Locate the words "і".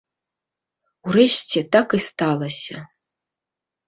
1.97-1.99